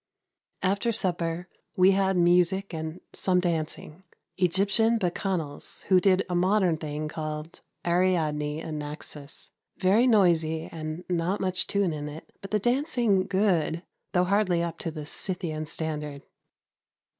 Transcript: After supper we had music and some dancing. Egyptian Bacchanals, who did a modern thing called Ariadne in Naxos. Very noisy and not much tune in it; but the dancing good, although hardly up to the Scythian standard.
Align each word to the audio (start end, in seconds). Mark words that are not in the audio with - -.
After 0.63 0.91
supper 0.91 1.47
we 1.75 1.91
had 1.91 2.17
music 2.17 2.73
and 2.73 3.01
some 3.13 3.39
dancing. 3.39 4.01
Egyptian 4.35 4.97
Bacchanals, 4.97 5.83
who 5.89 5.99
did 6.01 6.25
a 6.27 6.33
modern 6.33 6.77
thing 6.77 7.07
called 7.07 7.61
Ariadne 7.85 8.61
in 8.61 8.79
Naxos. 8.79 9.51
Very 9.77 10.07
noisy 10.07 10.63
and 10.71 11.03
not 11.07 11.39
much 11.39 11.67
tune 11.67 11.93
in 11.93 12.09
it; 12.09 12.31
but 12.41 12.49
the 12.49 12.57
dancing 12.57 13.27
good, 13.27 13.83
although 14.11 14.25
hardly 14.27 14.63
up 14.63 14.79
to 14.79 14.89
the 14.89 15.05
Scythian 15.05 15.67
standard. 15.67 16.23